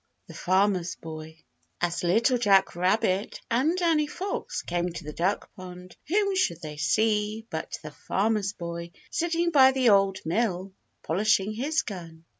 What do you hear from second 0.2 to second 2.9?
THE FARMER'S BOY As Little Jack